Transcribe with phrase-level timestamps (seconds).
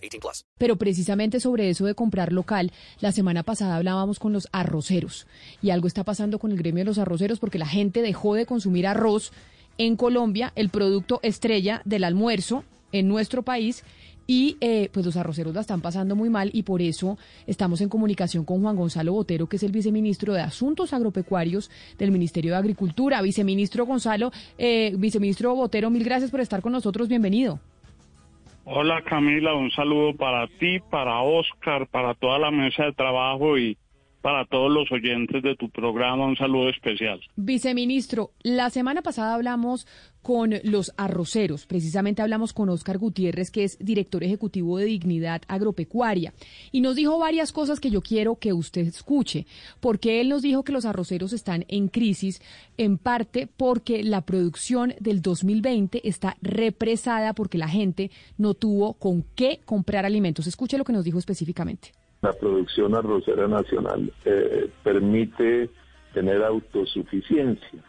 [0.00, 0.44] 18 plus.
[0.58, 5.26] Pero precisamente sobre eso de comprar local, la semana pasada hablábamos con los arroceros
[5.62, 8.46] y algo está pasando con el gremio de los arroceros porque la gente dejó de
[8.46, 9.32] consumir arroz
[9.78, 13.84] en Colombia, el producto estrella del almuerzo en nuestro país
[14.26, 17.88] y eh, pues los arroceros la están pasando muy mal y por eso estamos en
[17.88, 22.58] comunicación con Juan Gonzalo Botero, que es el viceministro de Asuntos Agropecuarios del Ministerio de
[22.58, 23.22] Agricultura.
[23.22, 27.08] Viceministro Gonzalo, eh, viceministro Botero, mil gracias por estar con nosotros.
[27.08, 27.58] Bienvenido.
[28.72, 33.76] Hola Camila, un saludo para ti, para Oscar, para toda la mesa de trabajo y
[34.20, 37.20] para todos los oyentes de tu programa, un saludo especial.
[37.36, 39.86] Viceministro, la semana pasada hablamos
[40.22, 46.34] con los arroceros, precisamente hablamos con Oscar Gutiérrez, que es director ejecutivo de Dignidad Agropecuaria,
[46.72, 49.46] y nos dijo varias cosas que yo quiero que usted escuche,
[49.80, 52.42] porque él nos dijo que los arroceros están en crisis,
[52.76, 59.24] en parte porque la producción del 2020 está represada porque la gente no tuvo con
[59.34, 60.46] qué comprar alimentos.
[60.46, 65.70] Escuche lo que nos dijo específicamente la producción arrocera nacional eh, permite
[66.12, 67.82] tener autosuficiencia.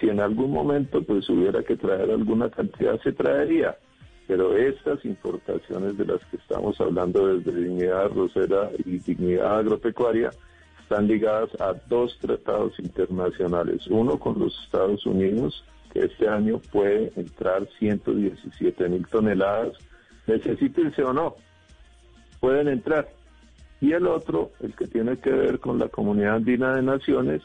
[0.00, 3.76] Si en algún momento pues hubiera que traer alguna cantidad, se traería.
[4.26, 10.30] Pero estas importaciones de las que estamos hablando desde Dignidad Arrocera y Dignidad Agropecuaria
[10.82, 13.86] están ligadas a dos tratados internacionales.
[13.88, 19.72] Uno con los Estados Unidos, que este año puede entrar 117 mil toneladas,
[20.26, 21.36] necesítense o no,
[22.40, 23.08] pueden entrar
[23.80, 27.42] y el otro, el que tiene que ver con la Comunidad Andina de Naciones,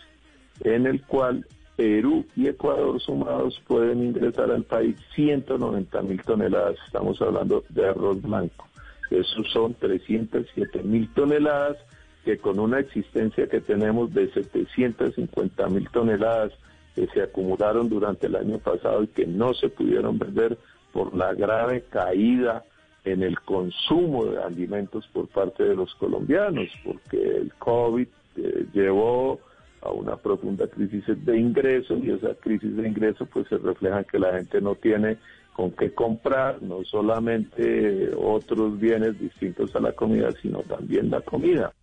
[0.62, 1.46] en el cual
[1.76, 6.76] Perú y Ecuador sumados pueden ingresar al país 190 mil toneladas.
[6.86, 8.68] Estamos hablando de arroz blanco.
[9.10, 11.78] Esos son 307 mil toneladas
[12.26, 16.54] que con una existencia que tenemos de 750 mil toneladas
[16.96, 20.58] que se acumularon durante el año pasado y que no se pudieron vender
[20.92, 22.64] por la grave caída
[23.06, 29.40] en el consumo de alimentos por parte de los colombianos, porque el COVID eh, llevó
[29.82, 34.06] a una profunda crisis de ingresos y esa crisis de ingresos pues se refleja en
[34.06, 35.18] que la gente no tiene
[35.54, 41.74] con qué comprar no solamente otros bienes distintos a la comida, sino también la comida.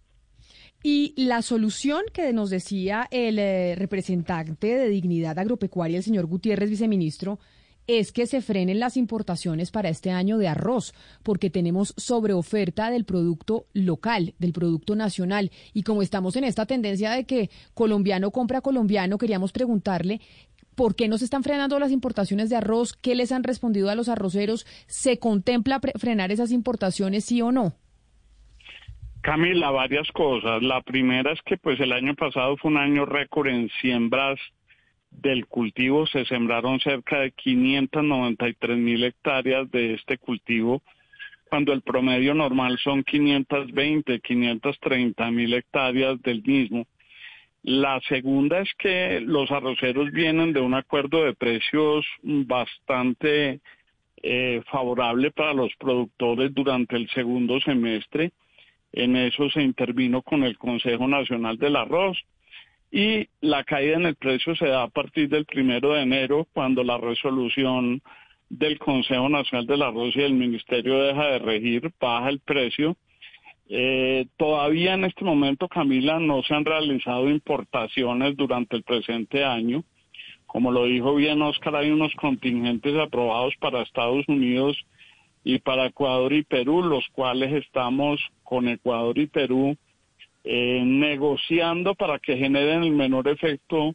[0.82, 6.70] Y la solución que nos decía el eh, representante de Dignidad Agropecuaria, el señor Gutiérrez,
[6.70, 7.38] viceministro,
[7.98, 13.04] es que se frenen las importaciones para este año de arroz, porque tenemos sobreoferta del
[13.04, 15.50] producto local, del producto nacional.
[15.72, 20.20] Y como estamos en esta tendencia de que colombiano compra colombiano, queríamos preguntarle
[20.76, 22.94] ¿Por qué no se están frenando las importaciones de arroz?
[22.94, 24.64] ¿Qué les han respondido a los arroceros?
[24.86, 27.74] ¿Se contempla frenar esas importaciones, sí o no?
[29.20, 30.62] Camila, varias cosas.
[30.62, 34.40] La primera es que pues el año pasado fue un año récord en siembras
[35.10, 40.82] del cultivo se sembraron cerca de 593 mil hectáreas de este cultivo,
[41.48, 46.86] cuando el promedio normal son 520, 530 mil hectáreas del mismo.
[47.62, 53.60] La segunda es que los arroceros vienen de un acuerdo de precios bastante
[54.22, 58.32] eh, favorable para los productores durante el segundo semestre.
[58.92, 62.18] En eso se intervino con el Consejo Nacional del Arroz
[62.90, 66.82] y la caída en el precio se da a partir del primero de enero cuando
[66.82, 68.02] la resolución
[68.48, 72.96] del Consejo Nacional del Arroz y del Ministerio deja de regir, baja el precio.
[73.68, 79.84] Eh, todavía en este momento, Camila, no se han realizado importaciones durante el presente año.
[80.46, 84.76] Como lo dijo bien Oscar, hay unos contingentes aprobados para Estados Unidos
[85.44, 89.76] y para Ecuador y Perú, los cuales estamos con Ecuador y Perú
[90.44, 93.94] eh, negociando para que generen el menor efecto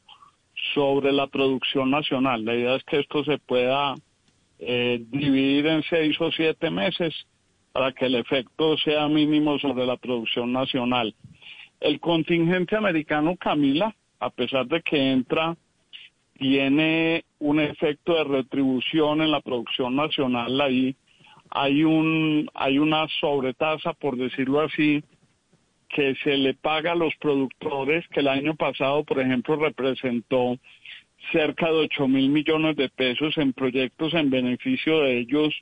[0.73, 2.45] sobre la producción nacional.
[2.45, 3.95] La idea es que esto se pueda
[4.59, 7.13] eh, dividir en seis o siete meses
[7.71, 11.13] para que el efecto sea mínimo sobre la producción nacional.
[11.81, 15.57] El contingente americano, Camila, a pesar de que entra,
[16.37, 20.59] tiene un efecto de retribución en la producción nacional.
[20.61, 20.95] Ahí
[21.49, 25.03] hay, un, hay una sobretasa, por decirlo así,
[25.95, 30.57] que se le paga a los productores, que el año pasado, por ejemplo, representó
[31.31, 35.53] cerca de 8 mil millones de pesos en proyectos en beneficio de ellos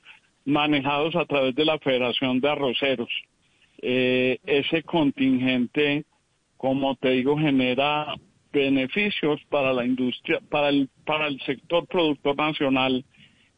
[0.43, 3.09] manejados a través de la Federación de Arroceros.
[3.83, 6.03] Eh, ese contingente,
[6.57, 8.15] como te digo, genera
[8.51, 13.05] beneficios para la industria, para el, para el sector productor nacional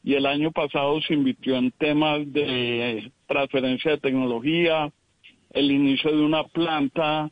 [0.04, 4.92] y el año pasado se invirtió en temas de transferencia de tecnología,
[5.56, 7.32] el inicio de una planta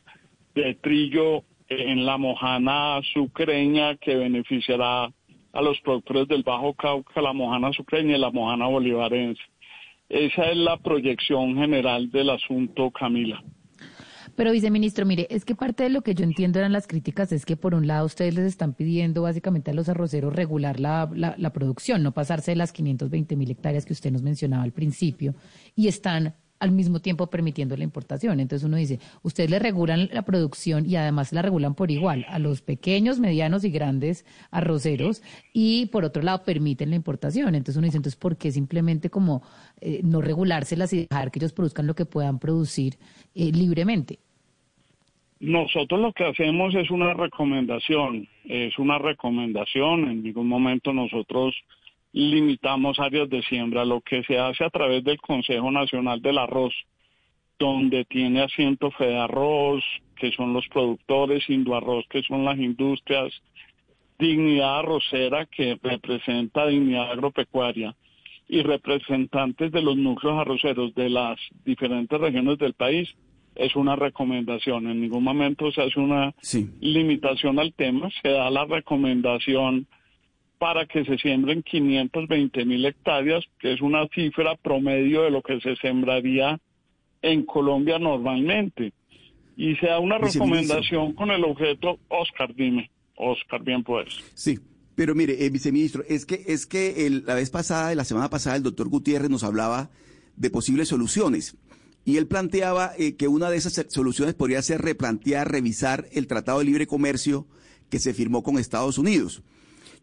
[0.54, 5.04] de trillo en la mojana sucreña que beneficiará
[5.52, 9.42] a los productores del Bajo Cauca, la mojana sucreña y la mojana bolivarense.
[10.08, 13.42] Esa es la proyección general del asunto, Camila.
[14.36, 17.46] Pero viceministro, mire, es que parte de lo que yo entiendo eran las críticas es
[17.46, 21.52] que por un lado ustedes les están pidiendo básicamente a los arroceros regular la, la,
[21.52, 25.34] producción, no pasarse de las 520 mil hectáreas que usted nos mencionaba al principio,
[25.76, 28.40] y están al mismo tiempo permitiendo la importación.
[28.40, 32.38] Entonces uno dice, ustedes le regulan la producción y además la regulan por igual a
[32.38, 35.22] los pequeños, medianos y grandes arroceros
[35.52, 37.54] y por otro lado permiten la importación.
[37.54, 39.42] Entonces uno dice, entonces, ¿por qué simplemente como
[39.80, 42.94] eh, no regulárselas y dejar que ellos produzcan lo que puedan producir
[43.34, 44.18] eh, libremente?
[45.40, 51.54] Nosotros lo que hacemos es una recomendación, es una recomendación, en ningún momento nosotros
[52.14, 56.72] limitamos áreas de siembra, lo que se hace a través del Consejo Nacional del Arroz,
[57.58, 59.82] donde tiene asiento Fedarroz,
[60.16, 63.32] que son los productores, Indoarroz, que son las industrias,
[64.16, 67.96] Dignidad Arrocera, que representa Dignidad Agropecuaria,
[68.48, 73.08] y representantes de los núcleos arroceros de las diferentes regiones del país,
[73.56, 74.88] es una recomendación.
[74.88, 76.32] En ningún momento se hace una
[76.80, 79.88] limitación al tema, se da la recomendación
[80.64, 85.60] para que se siembren 520 mil hectáreas, que es una cifra promedio de lo que
[85.60, 86.58] se sembraría
[87.20, 88.94] en Colombia normalmente.
[89.58, 94.08] Y se da una recomendación con el objeto, Oscar, dime, Oscar, bien pues.
[94.32, 94.58] Sí,
[94.94, 98.62] pero mire, eh, viceministro, es que, es que la vez pasada, la semana pasada, el
[98.62, 99.90] doctor Gutiérrez nos hablaba
[100.34, 101.58] de posibles soluciones.
[102.06, 106.60] Y él planteaba eh, que una de esas soluciones podría ser replantear, revisar el Tratado
[106.60, 107.46] de Libre Comercio
[107.90, 109.42] que se firmó con Estados Unidos.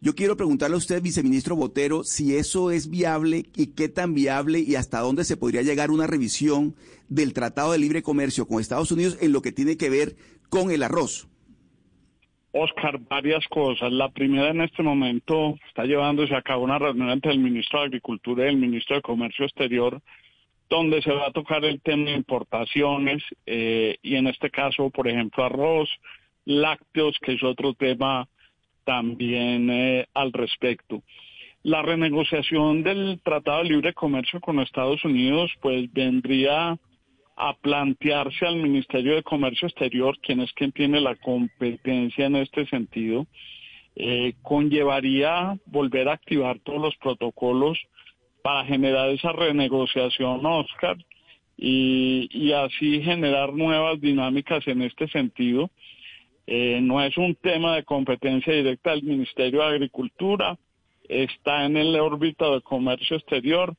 [0.04, 4.58] Yo quiero preguntarle a usted, viceministro Botero, si eso es viable y qué tan viable
[4.58, 6.74] y hasta dónde se podría llegar una revisión
[7.08, 10.16] del Tratado de Libre Comercio con Estados Unidos en lo que tiene que ver
[10.50, 11.28] con el arroz.
[12.50, 13.92] Oscar, varias cosas.
[13.92, 17.86] La primera en este momento está llevándose a cabo una reunión entre el ministro de
[17.86, 20.02] Agricultura y el ministro de Comercio Exterior,
[20.68, 25.06] donde se va a tocar el tema de importaciones eh, y en este caso, por
[25.06, 25.88] ejemplo, arroz,
[26.44, 28.26] lácteos, que es otro tema
[28.84, 31.02] también eh, al respecto.
[31.62, 36.76] La renegociación del Tratado de Libre Comercio con Estados Unidos pues vendría
[37.36, 42.66] a plantearse al Ministerio de Comercio Exterior, quien es quien tiene la competencia en este
[42.66, 43.26] sentido,
[43.94, 47.78] eh, conllevaría volver a activar todos los protocolos
[48.42, 50.96] para generar esa renegociación, Oscar,
[51.56, 55.70] y, y así generar nuevas dinámicas en este sentido
[56.46, 60.58] eh, no es un tema de competencia directa del Ministerio de Agricultura,
[61.08, 63.74] está en el órbita de comercio exterior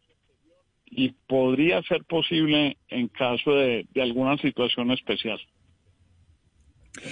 [0.85, 5.39] y podría ser posible en caso de alguna situación especial.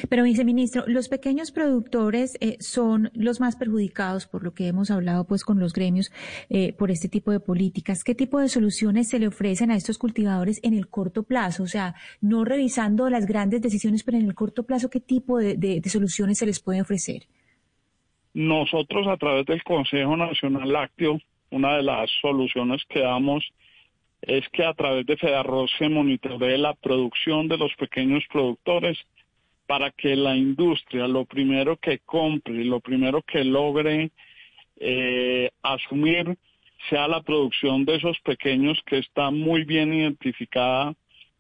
[0.10, 5.26] Pero, viceministro, los pequeños productores eh, son los más perjudicados por lo que hemos hablado
[5.26, 6.12] pues con los gremios
[6.50, 8.04] eh, por este tipo de políticas.
[8.04, 11.64] ¿Qué tipo de soluciones se le ofrecen a estos cultivadores en el corto plazo?
[11.64, 15.82] O sea, no revisando las grandes decisiones, pero en el corto plazo, ¿qué tipo de,
[15.86, 17.24] soluciones se les puede ofrecer?
[18.34, 23.44] Nosotros a través del Consejo Nacional Lácteo, una de las soluciones que damos
[24.22, 29.00] es que a través de Fedarroz se monitoree la producción de los pequeños productores
[29.72, 34.12] para que la industria lo primero que compre, lo primero que logre
[34.78, 36.38] eh, asumir
[36.90, 40.94] sea la producción de esos pequeños que está muy bien identificada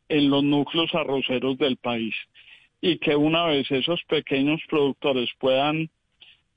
[0.07, 2.15] en los núcleos arroceros del país
[2.79, 5.89] y que una vez esos pequeños productores puedan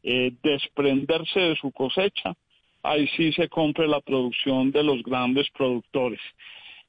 [0.05, 2.35] eh, desprenderse de su cosecha,
[2.85, 6.21] ahí sí se compre la producción de los grandes productores.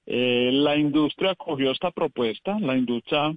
[0.06, 3.36] Eh, la industria acogió esta propuesta, la industria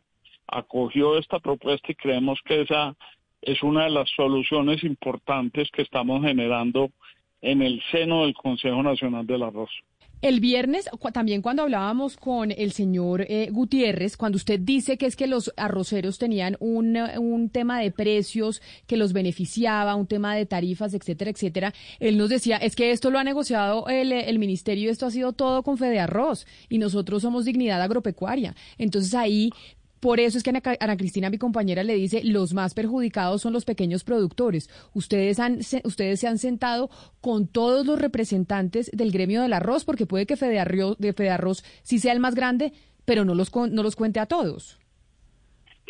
[0.49, 2.97] acogió esta propuesta y creemos que esa
[3.43, 6.91] es una de las soluciones importantes que estamos generando
[7.41, 9.71] en el seno del Consejo Nacional del Arroz.
[10.21, 15.15] El viernes, también cuando hablábamos con el señor eh, Gutiérrez, cuando usted dice que es
[15.15, 20.45] que los arroceros tenían un, un, tema de precios que los beneficiaba, un tema de
[20.45, 24.91] tarifas, etcétera, etcétera, él nos decía, es que esto lo ha negociado el, el ministerio,
[24.91, 28.57] esto ha sido todo con Fede Arroz y nosotros somos dignidad agropecuaria.
[28.77, 29.51] Entonces ahí
[30.01, 33.53] Por eso es que Ana, Ana, Cristina, mi compañera, le dice, los más perjudicados son
[33.53, 34.69] los pequeños productores.
[34.95, 36.91] Ustedes, han, ustedes se han sentado
[37.21, 41.99] con todos los representantes del gremio del arroz, porque puede que Fedearroz, de Fedearroz sí
[41.99, 42.73] sea el más grande,
[43.05, 44.79] pero no los, no los cuente a todos.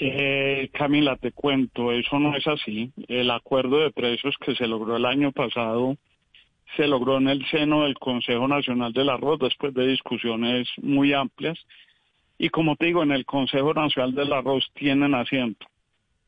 [0.01, 2.93] Eh, Camila, te cuento, eso no es así.
[3.09, 5.97] El acuerdo de precios que se logró el año pasado
[6.77, 11.59] se logró en el seno del Consejo Nacional del Arroz después de discusiones muy amplias.
[12.39, 15.67] Y como te digo, en el Consejo Nacional del Arroz tienen asiento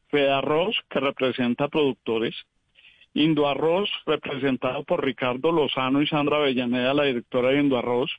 [0.09, 2.35] Fedarroz, que representa productores,
[3.15, 8.11] Indoarroz, representado por Ricardo Lozano y Sandra Avellaneda, la directora de Indoarroz,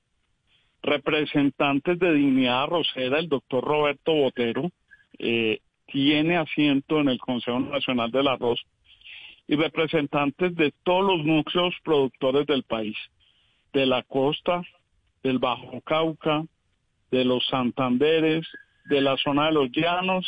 [0.81, 4.71] representantes de Dignidad Arrocera, el doctor Roberto Botero,
[5.19, 8.62] eh, tiene asiento en el Consejo Nacional del Arroz
[9.48, 12.95] y representantes de todos los núcleos productores del país,
[13.74, 14.62] de la costa,
[15.24, 16.43] del Bajo Cauca,
[17.12, 18.48] de los Santanderes,
[18.86, 20.25] de la zona de los Llanos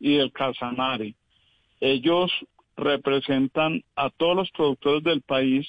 [0.00, 1.14] y del Casanare.
[1.80, 2.30] Ellos
[2.76, 5.66] representan a todos los productores del país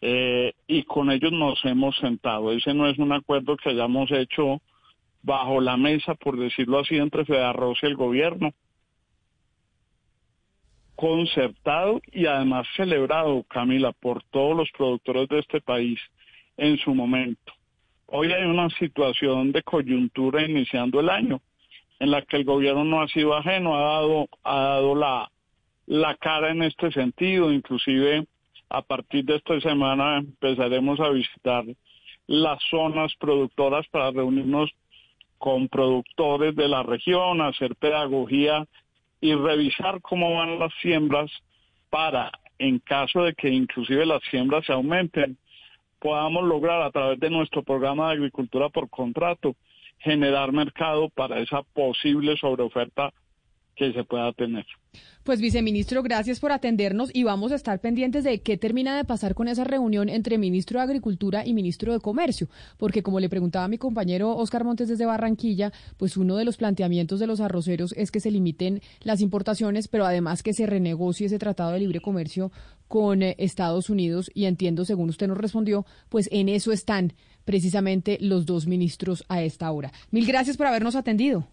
[0.00, 2.52] eh, y con ellos nos hemos sentado.
[2.52, 4.60] Ese no es un acuerdo que hayamos hecho
[5.22, 8.52] bajo la mesa, por decirlo así, entre Fedarroz y el gobierno.
[10.94, 15.98] Concertado y además celebrado, Camila, por todos los productores de este país
[16.58, 17.53] en su momento.
[18.16, 21.40] Hoy hay una situación de coyuntura iniciando el año,
[21.98, 25.32] en la que el gobierno no ha sido ajeno, ha dado, ha dado la,
[25.86, 28.24] la cara en este sentido, inclusive
[28.68, 31.64] a partir de esta semana empezaremos a visitar
[32.28, 34.70] las zonas productoras para reunirnos
[35.36, 38.64] con productores de la región, hacer pedagogía
[39.20, 41.32] y revisar cómo van las siembras
[41.90, 42.30] para,
[42.60, 45.36] en caso de que inclusive las siembras se aumenten,
[46.04, 49.56] podamos lograr a través de nuestro programa de agricultura por contrato
[50.00, 53.10] generar mercado para esa posible sobreoferta
[53.74, 54.66] que se pueda tener.
[55.24, 59.34] Pues viceministro, gracias por atendernos y vamos a estar pendientes de qué termina de pasar
[59.34, 63.68] con esa reunión entre ministro de Agricultura y ministro de Comercio, porque como le preguntaba
[63.68, 68.10] mi compañero Oscar Montes desde Barranquilla, pues uno de los planteamientos de los arroceros es
[68.10, 72.52] que se limiten las importaciones, pero además que se renegocie ese tratado de libre comercio
[72.88, 78.18] con eh, Estados Unidos y entiendo, según usted nos respondió, pues en eso están precisamente
[78.20, 79.92] los dos ministros a esta hora.
[80.10, 81.48] Mil gracias por habernos atendido.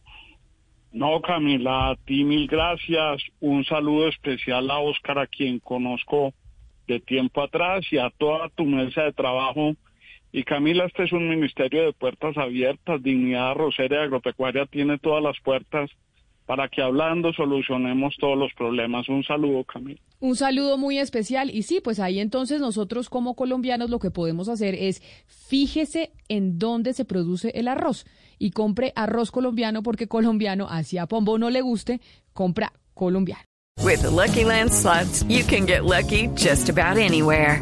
[0.91, 3.23] No, Camila, a ti mil gracias.
[3.39, 6.33] Un saludo especial a Oscar, a quien conozco
[6.85, 9.73] de tiempo atrás, y a toda tu mesa de trabajo.
[10.33, 13.01] Y Camila, este es un ministerio de puertas abiertas.
[13.01, 15.89] Dignidad Rosera Agropecuaria tiene todas las puertas
[16.51, 19.07] para que hablando solucionemos todos los problemas.
[19.07, 20.01] Un saludo, Camila.
[20.19, 21.49] Un saludo muy especial.
[21.49, 26.59] Y sí, pues ahí entonces nosotros como colombianos lo que podemos hacer es fíjese en
[26.59, 28.05] dónde se produce el arroz
[28.37, 32.01] y compre arroz colombiano porque colombiano, así a Pombo no le guste,
[32.33, 33.43] compra colombiano.
[33.81, 37.61] With the Lucky Land slots, you can get lucky just about anywhere.